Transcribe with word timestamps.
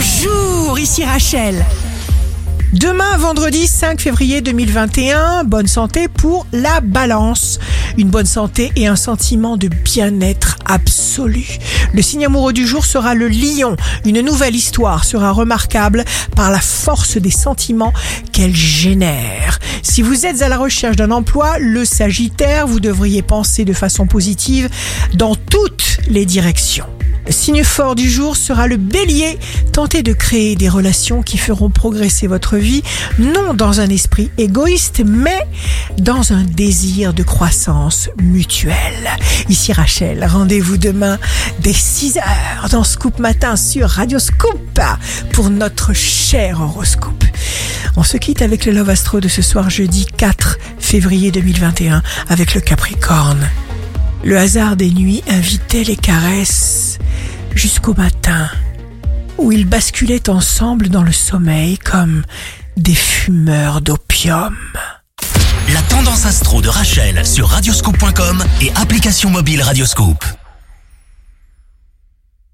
Bonjour, 0.00 0.78
ici 0.78 1.04
Rachel. 1.04 1.66
Demain, 2.72 3.16
vendredi 3.16 3.66
5 3.66 4.00
février 4.00 4.40
2021, 4.42 5.42
bonne 5.42 5.66
santé 5.66 6.06
pour 6.06 6.46
la 6.52 6.80
balance. 6.80 7.58
Une 7.96 8.08
bonne 8.08 8.24
santé 8.24 8.70
et 8.76 8.86
un 8.86 8.94
sentiment 8.94 9.56
de 9.56 9.66
bien-être 9.66 10.56
absolu. 10.66 11.58
Le 11.92 12.00
signe 12.00 12.26
amoureux 12.26 12.52
du 12.52 12.64
jour 12.64 12.84
sera 12.84 13.16
le 13.16 13.26
lion. 13.26 13.76
Une 14.04 14.20
nouvelle 14.20 14.54
histoire 14.54 15.02
sera 15.02 15.32
remarquable 15.32 16.04
par 16.36 16.52
la 16.52 16.60
force 16.60 17.16
des 17.16 17.32
sentiments 17.32 17.92
qu'elle 18.30 18.54
génère. 18.54 19.58
Si 19.82 20.02
vous 20.02 20.26
êtes 20.26 20.42
à 20.42 20.48
la 20.48 20.58
recherche 20.58 20.94
d'un 20.94 21.10
emploi, 21.10 21.58
le 21.58 21.84
sagittaire, 21.84 22.68
vous 22.68 22.78
devriez 22.78 23.22
penser 23.22 23.64
de 23.64 23.72
façon 23.72 24.06
positive 24.06 24.68
dans 25.14 25.34
toutes 25.34 25.98
les 26.08 26.24
directions. 26.24 26.86
Signe 27.30 27.64
fort 27.64 27.94
du 27.94 28.08
jour 28.08 28.36
sera 28.36 28.66
le 28.66 28.76
bélier. 28.76 29.38
Tentez 29.72 30.02
de 30.02 30.12
créer 30.12 30.56
des 30.56 30.68
relations 30.68 31.22
qui 31.22 31.38
feront 31.38 31.70
progresser 31.70 32.26
votre 32.26 32.56
vie, 32.56 32.82
non 33.18 33.54
dans 33.54 33.80
un 33.80 33.88
esprit 33.88 34.30
égoïste, 34.38 35.02
mais 35.04 35.46
dans 35.98 36.32
un 36.32 36.42
désir 36.42 37.12
de 37.12 37.22
croissance 37.22 38.08
mutuelle. 38.20 39.08
Ici 39.48 39.72
Rachel, 39.72 40.24
rendez-vous 40.24 40.78
demain 40.78 41.18
dès 41.60 41.72
6h 41.72 42.22
dans 42.70 42.84
Scoop 42.84 43.18
Matin 43.18 43.56
sur 43.56 43.88
Radio 43.88 44.18
Scoop 44.18 44.80
pour 45.32 45.50
notre 45.50 45.92
cher 45.92 46.60
horoscope. 46.60 47.24
On 47.96 48.02
se 48.02 48.16
quitte 48.16 48.42
avec 48.42 48.64
le 48.64 48.72
Love 48.72 48.90
Astro 48.90 49.20
de 49.20 49.28
ce 49.28 49.42
soir 49.42 49.70
jeudi 49.70 50.06
4 50.16 50.58
février 50.78 51.30
2021 51.30 52.02
avec 52.28 52.54
le 52.54 52.60
Capricorne. 52.60 53.48
Le 54.24 54.36
hasard 54.36 54.76
des 54.76 54.90
nuits 54.90 55.22
invitait 55.28 55.84
les 55.84 55.96
caresses 55.96 56.98
jusqu'au 57.58 57.94
matin, 57.94 58.48
où 59.36 59.50
ils 59.50 59.66
basculaient 59.66 60.30
ensemble 60.30 60.88
dans 60.88 61.02
le 61.02 61.12
sommeil 61.12 61.76
comme 61.76 62.22
des 62.76 62.94
fumeurs 62.94 63.80
d'opium. 63.80 64.56
La 65.72 65.82
tendance 65.82 66.24
astro 66.24 66.62
de 66.62 66.68
Rachel 66.68 67.26
sur 67.26 67.48
radioscope.com 67.48 68.44
et 68.62 68.70
application 68.76 69.30
mobile 69.30 69.62
Radioscope. 69.62 70.24